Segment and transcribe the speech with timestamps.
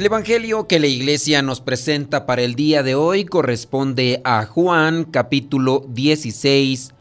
[0.00, 5.04] El Evangelio que la iglesia nos presenta para el día de hoy corresponde a Juan
[5.04, 6.94] capítulo 16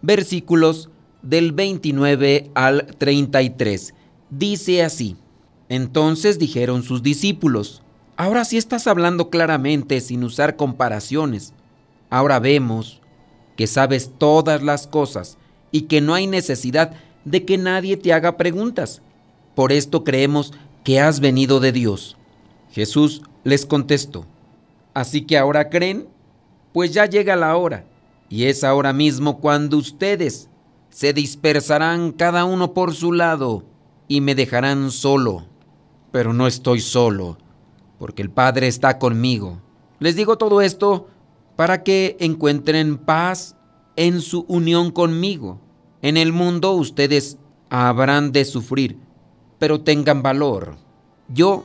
[0.00, 0.88] versículos
[1.20, 3.92] del 29 al 33.
[4.30, 5.18] Dice así,
[5.68, 7.82] entonces dijeron sus discípulos,
[8.16, 11.52] ahora sí estás hablando claramente sin usar comparaciones.
[12.08, 13.02] Ahora vemos
[13.54, 15.36] que sabes todas las cosas
[15.72, 16.92] y que no hay necesidad
[17.26, 19.02] de que nadie te haga preguntas.
[19.54, 20.54] Por esto creemos
[20.84, 22.16] que has venido de Dios.
[22.76, 24.26] Jesús les contestó,
[24.92, 26.08] ¿así que ahora creen?
[26.74, 27.86] Pues ya llega la hora,
[28.28, 30.50] y es ahora mismo cuando ustedes
[30.90, 33.62] se dispersarán cada uno por su lado
[34.08, 35.46] y me dejarán solo.
[36.12, 37.38] Pero no estoy solo,
[37.98, 39.62] porque el Padre está conmigo.
[39.98, 41.08] Les digo todo esto
[41.56, 43.56] para que encuentren paz
[43.96, 45.58] en su unión conmigo.
[46.02, 47.38] En el mundo ustedes
[47.70, 48.98] habrán de sufrir,
[49.58, 50.76] pero tengan valor.
[51.28, 51.64] Yo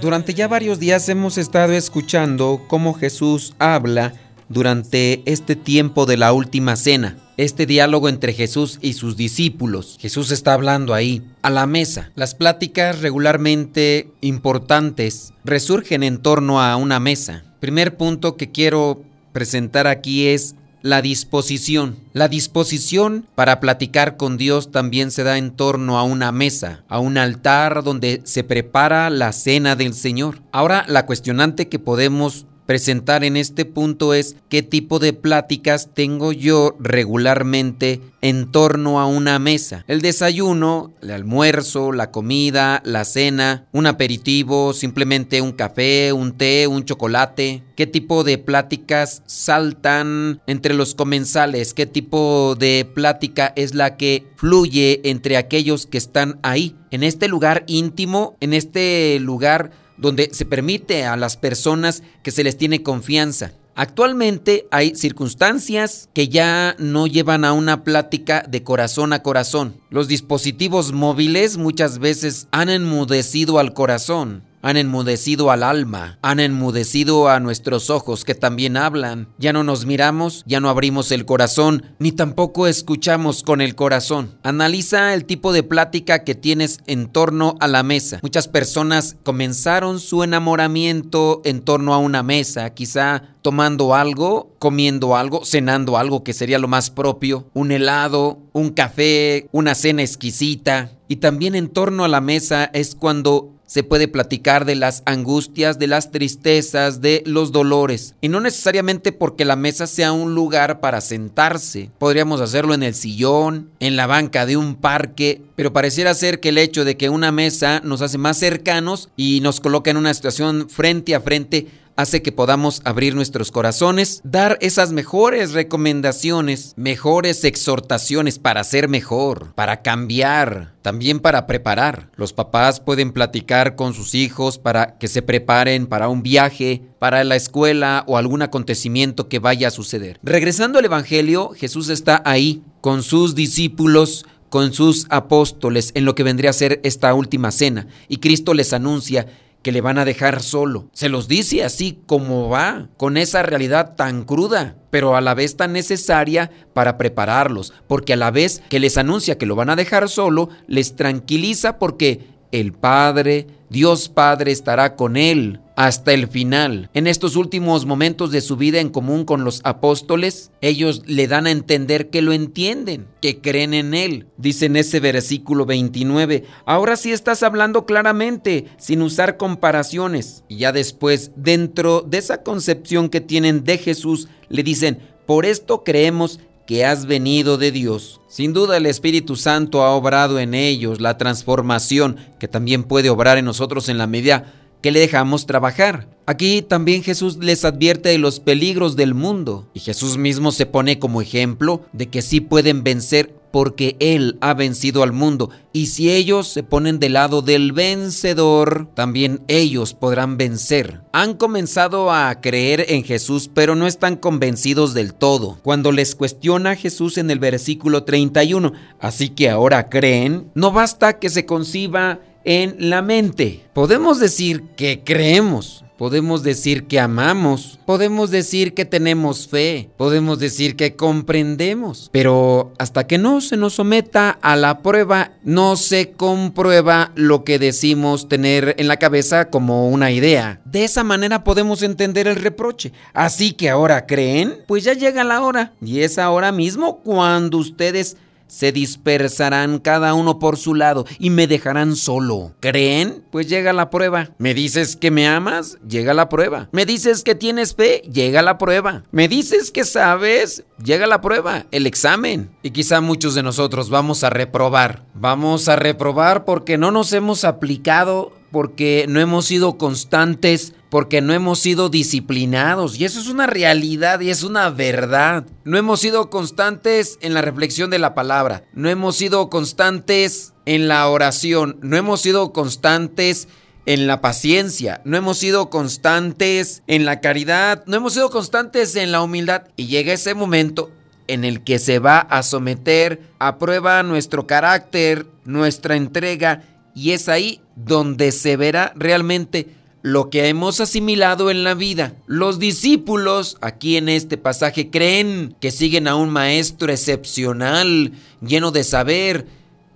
[0.00, 4.14] Durante ya varios días hemos estado escuchando cómo Jesús habla
[4.48, 9.96] durante este tiempo de la última cena, este diálogo entre Jesús y sus discípulos.
[10.00, 12.10] Jesús está hablando ahí, a la mesa.
[12.14, 17.44] Las pláticas regularmente importantes resurgen en torno a una mesa.
[17.60, 21.96] Primer punto que quiero presentar aquí es la disposición.
[22.12, 26.98] La disposición para platicar con Dios también se da en torno a una mesa, a
[26.98, 30.40] un altar donde se prepara la cena del Señor.
[30.52, 36.30] Ahora, la cuestionante que podemos presentar en este punto es qué tipo de pláticas tengo
[36.30, 39.84] yo regularmente en torno a una mesa.
[39.88, 46.68] El desayuno, el almuerzo, la comida, la cena, un aperitivo, simplemente un café, un té,
[46.68, 47.64] un chocolate.
[47.74, 51.74] ¿Qué tipo de pláticas saltan entre los comensales?
[51.74, 56.76] ¿Qué tipo de plática es la que fluye entre aquellos que están ahí?
[56.92, 62.44] En este lugar íntimo, en este lugar donde se permite a las personas que se
[62.44, 63.52] les tiene confianza.
[63.76, 69.74] Actualmente hay circunstancias que ya no llevan a una plática de corazón a corazón.
[69.88, 77.28] Los dispositivos móviles muchas veces han enmudecido al corazón han enmudecido al alma, han enmudecido
[77.28, 79.28] a nuestros ojos que también hablan.
[79.38, 84.38] Ya no nos miramos, ya no abrimos el corazón, ni tampoco escuchamos con el corazón.
[84.42, 88.20] Analiza el tipo de plática que tienes en torno a la mesa.
[88.22, 95.44] Muchas personas comenzaron su enamoramiento en torno a una mesa, quizá tomando algo, comiendo algo,
[95.44, 100.92] cenando algo que sería lo más propio, un helado, un café, una cena exquisita.
[101.08, 105.78] Y también en torno a la mesa es cuando se puede platicar de las angustias,
[105.78, 108.16] de las tristezas, de los dolores.
[108.20, 111.88] Y no necesariamente porque la mesa sea un lugar para sentarse.
[111.96, 116.48] Podríamos hacerlo en el sillón, en la banca de un parque, pero pareciera ser que
[116.48, 120.14] el hecho de que una mesa nos hace más cercanos y nos coloca en una
[120.14, 121.68] situación frente a frente
[122.00, 129.52] hace que podamos abrir nuestros corazones, dar esas mejores recomendaciones, mejores exhortaciones para ser mejor,
[129.54, 132.10] para cambiar, también para preparar.
[132.16, 137.24] Los papás pueden platicar con sus hijos para que se preparen para un viaje, para
[137.24, 140.18] la escuela o algún acontecimiento que vaya a suceder.
[140.22, 146.24] Regresando al Evangelio, Jesús está ahí con sus discípulos con sus apóstoles en lo que
[146.24, 149.26] vendría a ser esta última cena y Cristo les anuncia
[149.62, 150.88] que le van a dejar solo.
[150.92, 155.56] Se los dice así como va, con esa realidad tan cruda, pero a la vez
[155.56, 159.76] tan necesaria para prepararlos, porque a la vez que les anuncia que lo van a
[159.76, 166.90] dejar solo, les tranquiliza porque el Padre, Dios Padre estará con él hasta el final.
[166.92, 171.46] En estos últimos momentos de su vida en común con los apóstoles, ellos le dan
[171.46, 174.26] a entender que lo entienden, que creen en Él.
[174.36, 180.44] Dice en ese versículo 29, ahora sí estás hablando claramente, sin usar comparaciones.
[180.48, 185.82] Y ya después, dentro de esa concepción que tienen de Jesús, le dicen, por esto
[185.82, 188.20] creemos que has venido de Dios.
[188.28, 193.38] Sin duda el Espíritu Santo ha obrado en ellos la transformación que también puede obrar
[193.38, 196.08] en nosotros en la medida que le dejamos trabajar.
[196.26, 201.00] Aquí también Jesús les advierte de los peligros del mundo y Jesús mismo se pone
[201.00, 205.50] como ejemplo de que sí pueden vencer porque Él ha vencido al mundo.
[205.72, 211.00] Y si ellos se ponen del lado del vencedor, también ellos podrán vencer.
[211.12, 215.58] Han comenzado a creer en Jesús, pero no están convencidos del todo.
[215.62, 221.30] Cuando les cuestiona Jesús en el versículo 31, así que ahora creen, no basta que
[221.30, 223.64] se conciba en la mente.
[223.72, 230.74] Podemos decir que creemos, podemos decir que amamos, podemos decir que tenemos fe, podemos decir
[230.74, 237.12] que comprendemos, pero hasta que no se nos someta a la prueba, no se comprueba
[237.16, 240.62] lo que decimos tener en la cabeza como una idea.
[240.64, 242.94] De esa manera podemos entender el reproche.
[243.12, 248.16] Así que ahora creen, pues ya llega la hora, y es ahora mismo cuando ustedes
[248.50, 252.52] se dispersarán cada uno por su lado y me dejarán solo.
[252.60, 253.24] ¿Creen?
[253.30, 254.30] Pues llega la prueba.
[254.38, 255.78] ¿Me dices que me amas?
[255.88, 256.68] Llega la prueba.
[256.72, 258.02] ¿Me dices que tienes fe?
[258.12, 259.04] Llega la prueba.
[259.12, 260.64] ¿Me dices que sabes?
[260.82, 262.50] Llega la prueba, el examen.
[262.62, 265.04] Y quizá muchos de nosotros vamos a reprobar.
[265.14, 271.32] Vamos a reprobar porque no nos hemos aplicado porque no hemos sido constantes, porque no
[271.32, 272.98] hemos sido disciplinados.
[272.98, 275.46] Y eso es una realidad y es una verdad.
[275.64, 278.64] No hemos sido constantes en la reflexión de la palabra.
[278.74, 281.78] No hemos sido constantes en la oración.
[281.80, 283.48] No hemos sido constantes
[283.86, 285.00] en la paciencia.
[285.04, 287.84] No hemos sido constantes en la caridad.
[287.86, 289.68] No hemos sido constantes en la humildad.
[289.76, 290.90] Y llega ese momento
[291.28, 296.64] en el que se va a someter a prueba nuestro carácter, nuestra entrega
[296.94, 299.68] y es ahí donde se verá realmente
[300.02, 302.14] lo que hemos asimilado en la vida.
[302.26, 308.84] Los discípulos aquí en este pasaje creen que siguen a un maestro excepcional, lleno de
[308.84, 309.46] saber,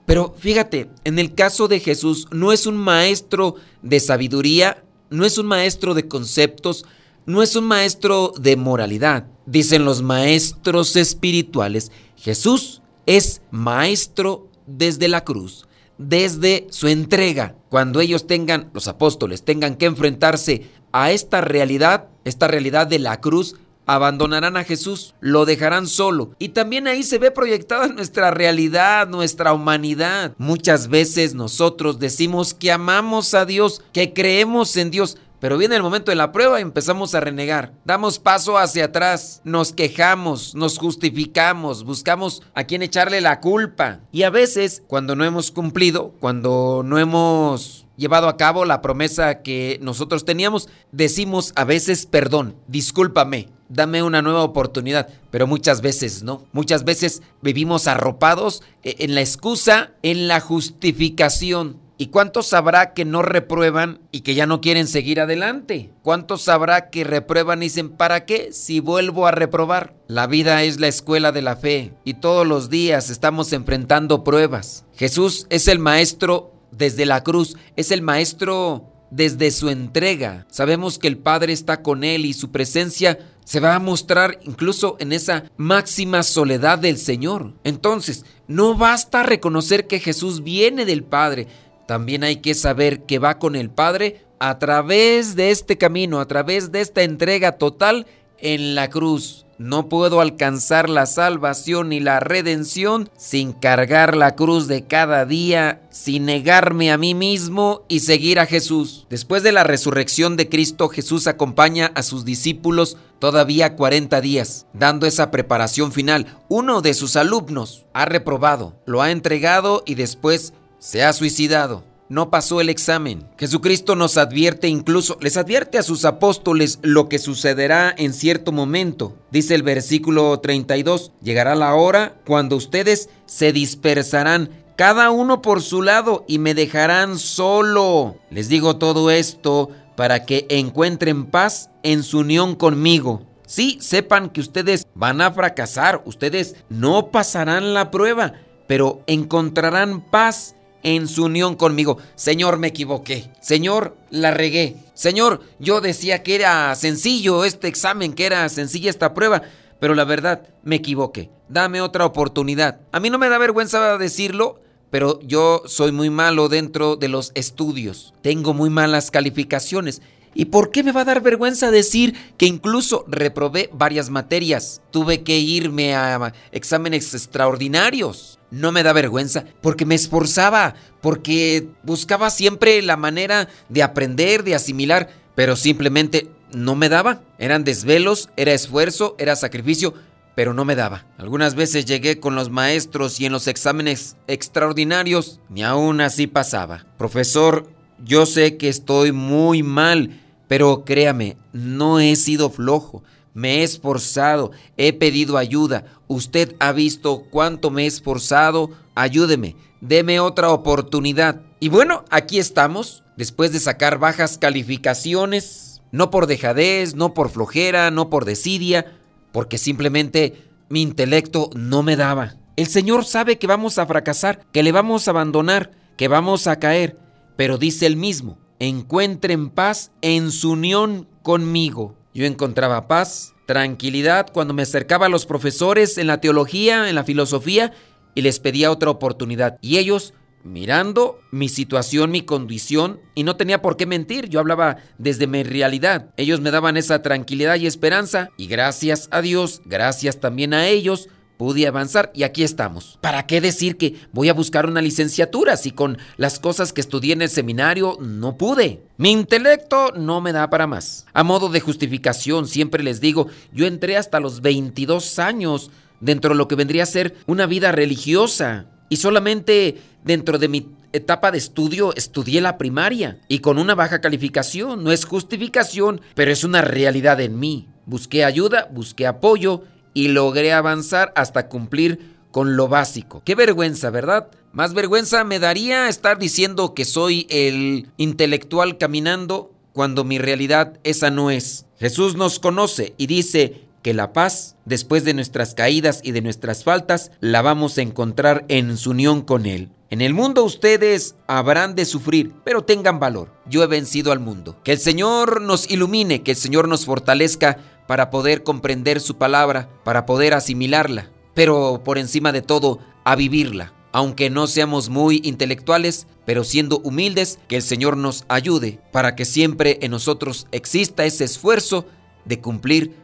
[0.07, 5.39] pero fíjate, en el caso de Jesús no es un maestro de sabiduría, no es
[5.39, 6.85] un maestro de conceptos,
[7.27, 9.27] no es un maestro de moralidad.
[9.47, 15.64] Dicen los maestros espirituales, Jesús es maestro desde la cruz
[15.99, 17.55] desde su entrega.
[17.69, 23.21] Cuando ellos tengan, los apóstoles, tengan que enfrentarse a esta realidad, esta realidad de la
[23.21, 23.57] cruz,
[23.87, 26.31] abandonarán a Jesús, lo dejarán solo.
[26.39, 30.35] Y también ahí se ve proyectada nuestra realidad, nuestra humanidad.
[30.39, 35.83] Muchas veces nosotros decimos que amamos a Dios, que creemos en Dios, pero viene el
[35.83, 37.75] momento de la prueba y empezamos a renegar.
[37.85, 44.01] Damos paso hacia atrás, nos quejamos, nos justificamos, buscamos a quién echarle la culpa.
[44.11, 49.43] Y a veces, cuando no hemos cumplido, cuando no hemos llevado a cabo la promesa
[49.43, 56.23] que nosotros teníamos, decimos a veces perdón, discúlpame, dame una nueva oportunidad, pero muchas veces
[56.23, 56.47] no.
[56.53, 61.84] Muchas veces vivimos arropados eh, en la excusa, en la justificación.
[62.05, 65.89] ¿Y cuántos sabrá que no reprueban y que ya no quieren seguir adelante?
[66.03, 69.95] ¿Cuántos sabrá que reprueban y dicen, ¿para qué si vuelvo a reprobar?
[70.07, 74.85] La vida es la escuela de la fe y todos los días estamos enfrentando pruebas.
[74.95, 80.47] Jesús es el maestro desde la cruz, es el maestro desde su entrega.
[80.51, 84.97] Sabemos que el Padre está con él y su presencia se va a mostrar incluso
[84.99, 87.55] en esa máxima soledad del Señor.
[87.63, 91.47] Entonces, no basta reconocer que Jesús viene del Padre,
[91.87, 96.27] también hay que saber que va con el Padre a través de este camino, a
[96.27, 98.07] través de esta entrega total
[98.39, 99.45] en la cruz.
[99.57, 105.81] No puedo alcanzar la salvación y la redención sin cargar la cruz de cada día,
[105.91, 109.07] sin negarme a mí mismo y seguir a Jesús.
[109.09, 115.07] Después de la resurrección de Cristo, Jesús acompaña a sus discípulos todavía 40 días, dando
[115.07, 116.27] esa preparación final.
[116.49, 120.53] Uno de sus alumnos ha reprobado, lo ha entregado y después
[120.85, 121.83] se ha suicidado.
[122.11, 123.27] no pasó el examen.
[123.39, 129.17] Jesucristo nos advierte incluso, les advierte a sus apóstoles lo que sucederá en cierto momento.
[129.33, 135.81] Dice el versículo 32, llegará la hora cuando ustedes se dispersarán cada uno por su
[135.81, 138.17] lado y me dejarán solo.
[138.31, 143.23] Les digo todo esto para que encuentren paz en su unión conmigo.
[143.47, 148.35] Sí, sepan que ustedes van a fracasar, ustedes no pasarán la prueba,
[148.69, 151.99] pero encontrarán paz en su unión conmigo.
[152.15, 153.29] Señor, me equivoqué.
[153.41, 154.77] Señor, la regué.
[154.95, 159.43] Señor, yo decía que era sencillo este examen, que era sencilla esta prueba,
[159.81, 161.31] pero la verdad, me equivoqué.
[161.49, 162.81] Dame otra oportunidad.
[162.93, 164.61] A mí no me da vergüenza decirlo,
[164.91, 168.15] pero yo soy muy malo dentro de los estudios.
[168.23, 170.01] Tengo muy malas calificaciones.
[170.35, 174.83] ¿Y por qué me va a dar vergüenza decir que incluso reprobé varias materias?
[174.91, 178.39] Tuve que irme a exámenes extraordinarios.
[178.55, 184.55] No me da vergüenza porque me esforzaba, porque buscaba siempre la manera de aprender, de
[184.55, 187.23] asimilar, pero simplemente no me daba.
[187.39, 189.95] Eran desvelos, era esfuerzo, era sacrificio,
[190.37, 191.05] pero no me daba.
[191.19, 196.87] Algunas veces llegué con los maestros y en los exámenes extraordinarios ni aún así pasaba.
[196.97, 197.69] Profesor,
[198.05, 203.03] yo sé que estoy muy mal pero créame, no he sido flojo,
[203.35, 210.21] me he esforzado, he pedido ayuda, usted ha visto cuánto me he esforzado, ayúdeme, deme
[210.21, 211.43] otra oportunidad.
[211.61, 217.91] Y bueno, aquí estamos, después de sacar bajas calificaciones, no por dejadez, no por flojera,
[217.91, 218.99] no por desidia,
[219.33, 222.37] porque simplemente mi intelecto no me daba.
[222.57, 226.59] El Señor sabe que vamos a fracasar, que le vamos a abandonar, que vamos a
[226.61, 226.97] caer,
[227.37, 231.97] pero dice él mismo, encuentren paz en su unión conmigo.
[232.15, 237.03] Yo encontraba paz, tranquilidad cuando me acercaba a los profesores en la teología, en la
[237.03, 237.73] filosofía,
[238.15, 239.59] y les pedía otra oportunidad.
[239.61, 244.77] Y ellos, mirando mi situación, mi condición, y no tenía por qué mentir, yo hablaba
[244.97, 246.11] desde mi realidad.
[246.17, 251.09] Ellos me daban esa tranquilidad y esperanza, y gracias a Dios, gracias también a ellos,
[251.37, 252.99] pude avanzar y aquí estamos.
[253.01, 257.13] ¿Para qué decir que voy a buscar una licenciatura si con las cosas que estudié
[257.13, 258.83] en el seminario no pude?
[258.97, 261.07] Mi intelecto no me da para más.
[261.13, 266.37] A modo de justificación, siempre les digo, yo entré hasta los 22 años dentro de
[266.37, 271.39] lo que vendría a ser una vida religiosa y solamente dentro de mi etapa de
[271.39, 274.85] estudio estudié la primaria y con una baja calificación.
[274.85, 277.69] No es justificación, pero es una realidad en mí.
[277.87, 279.65] Busqué ayuda, busqué apoyo
[279.95, 283.23] y logré avanzar hasta cumplir con lo básico.
[283.25, 284.29] Qué vergüenza, ¿verdad?
[284.53, 291.11] Más vergüenza me daría estar diciendo que soy el intelectual caminando cuando mi realidad esa
[291.11, 291.67] no es.
[291.79, 296.65] Jesús nos conoce y dice que la paz, después de nuestras caídas y de nuestras
[296.65, 299.69] faltas, la vamos a encontrar en su unión con Él.
[299.91, 303.31] En el mundo ustedes habrán de sufrir, pero tengan valor.
[303.47, 304.57] Yo he vencido al mundo.
[304.65, 309.69] Que el Señor nos ilumine, que el Señor nos fortalezca para poder comprender su palabra,
[309.85, 313.75] para poder asimilarla, pero por encima de todo, a vivirla.
[313.93, 319.27] Aunque no seamos muy intelectuales, pero siendo humildes, que el Señor nos ayude para que
[319.27, 321.85] siempre en nosotros exista ese esfuerzo
[322.25, 323.04] de cumplir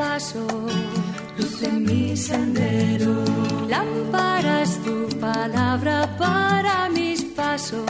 [0.00, 0.72] pasos
[1.36, 3.22] luz en mi sendero.
[3.68, 7.84] Lámpara es tu palabra para mis pasos,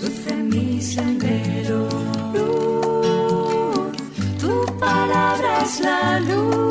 [0.00, 1.88] luz en mi sendero.
[2.32, 3.96] Luz,
[4.38, 6.66] tu palabra es la luz.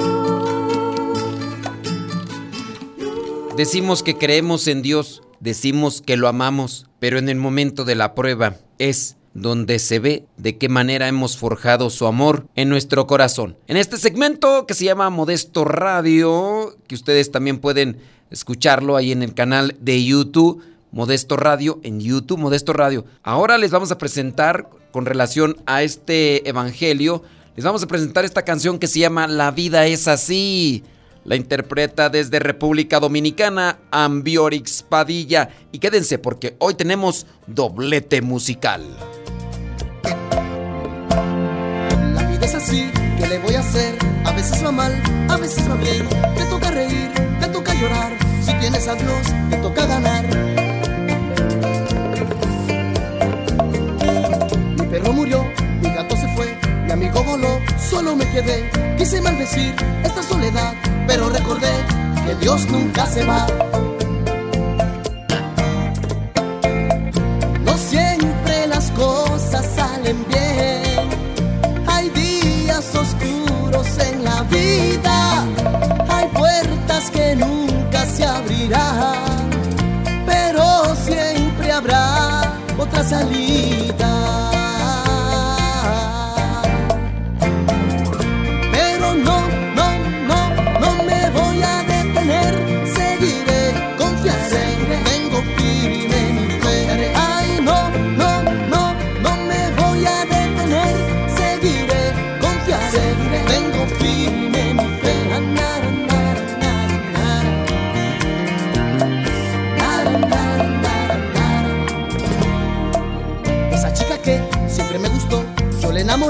[3.58, 8.16] Decimos que creemos en Dios, decimos que lo amamos, pero en el momento de la
[8.16, 13.58] prueba es donde se ve de qué manera hemos forjado su amor en nuestro corazón.
[13.68, 18.00] En este segmento que se llama Modesto Radio, que ustedes también pueden
[18.32, 23.06] escucharlo ahí en el canal de YouTube, Modesto Radio, en YouTube, Modesto Radio.
[23.24, 27.22] Ahora les vamos a presentar, con relación a este Evangelio,
[27.58, 30.84] les vamos a presentar esta canción que se llama La vida es así.
[31.26, 35.50] La interpreta desde República Dominicana Ambiorix Padilla.
[35.72, 38.84] Y quédense porque hoy tenemos doblete musical.
[42.46, 43.98] es así, ¿qué le voy a hacer?
[44.24, 44.94] A veces va mal,
[45.30, 46.08] a veces va bien.
[46.36, 48.12] Te toca reír, te toca llorar.
[48.46, 50.24] Si tienes a Dios, te toca ganar.
[54.78, 55.44] Mi perro murió,
[55.82, 58.70] mi gato se fue, mi amigo voló, solo me quedé.
[58.96, 59.74] Quise maldecir
[60.04, 60.74] esta soledad,
[61.08, 61.74] pero recordé
[62.28, 63.48] que Dios nunca se va.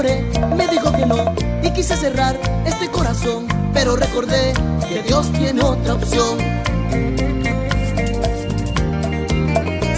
[0.02, 1.16] Me dijo que no
[1.62, 4.52] y quise cerrar este corazón, pero recordé
[4.86, 6.36] que Dios tiene otra opción.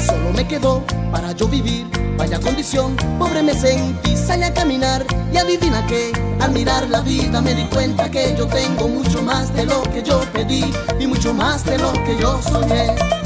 [0.07, 5.37] Solo me quedó para yo vivir, vaya condición, pobre me sentí, salí a caminar y
[5.37, 9.67] adivina que al mirar la vida me di cuenta que yo tengo mucho más de
[9.67, 13.18] lo que yo pedí y mucho más de lo que yo soñé.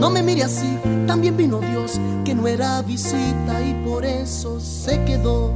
[0.00, 5.04] No me mire así, también vino Dios, que no era visita y por eso se
[5.04, 5.52] quedó.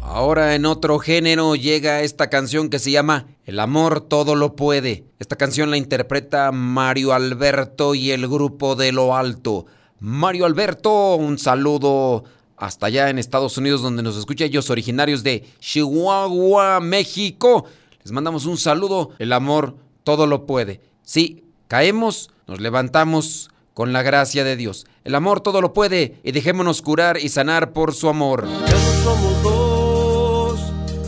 [0.00, 5.06] Ahora en otro género llega esta canción que se llama El amor todo lo puede.
[5.18, 9.66] Esta canción la interpreta Mario Alberto y el grupo de Lo Alto.
[9.98, 12.22] Mario Alberto, un saludo
[12.56, 17.64] hasta allá en Estados Unidos donde nos escucha ellos originarios de Chihuahua, México.
[18.04, 19.10] Les mandamos un saludo.
[19.18, 20.80] El amor todo lo puede.
[21.02, 24.86] Sí, caemos nos levantamos con la gracia de Dios.
[25.04, 28.48] El amor todo lo puede y dejémonos curar y sanar por su amor.
[28.66, 30.60] Ya no somos dos,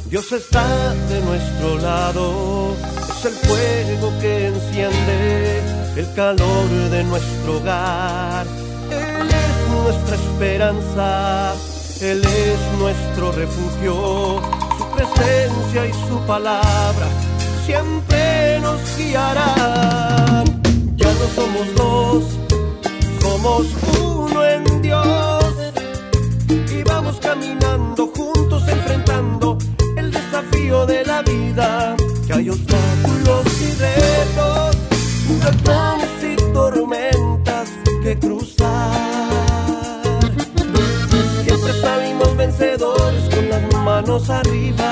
[0.08, 2.76] Dios está de nuestro lado.
[3.08, 5.62] Es el fuego que enciende
[5.96, 8.46] el calor de nuestro hogar.
[8.90, 11.54] Él es nuestra esperanza,
[12.00, 14.40] Él es nuestro refugio.
[14.78, 17.08] Su presencia y su palabra
[17.66, 20.29] siempre nos guiarán
[21.28, 22.24] somos dos,
[23.20, 23.66] somos
[24.00, 25.54] uno en Dios.
[26.48, 29.58] Y vamos caminando juntos enfrentando
[29.96, 31.96] el desafío de la vida.
[32.26, 34.76] Que hay obstáculos y retos,
[35.30, 37.68] huracanes y tormentas
[38.02, 38.90] que cruzar.
[41.44, 44.89] Siempre salimos vencedores con las manos arriba.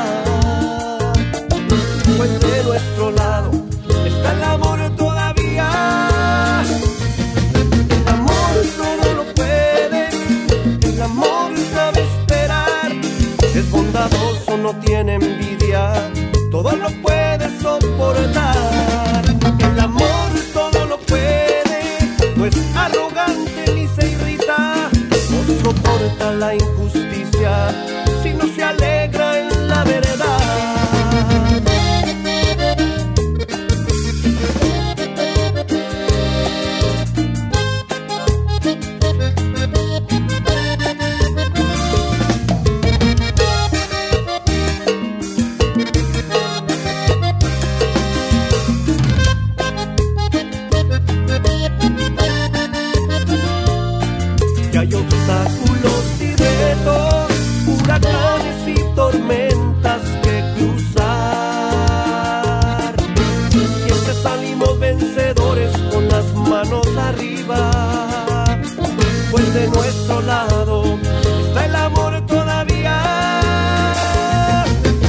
[70.20, 73.40] Está el amor todavía.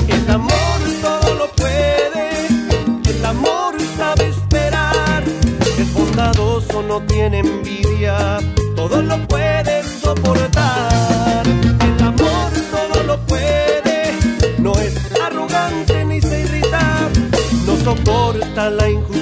[0.07, 2.47] El amor todo lo puede,
[3.09, 5.23] el amor sabe esperar,
[5.77, 8.39] es bondadoso, no tiene envidia,
[8.75, 11.43] todo lo puede soportar.
[11.47, 14.13] El amor todo lo puede,
[14.59, 17.09] no es arrogante ni se irrita,
[17.65, 19.18] no soporta la injusticia